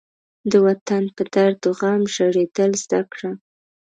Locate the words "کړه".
3.11-3.31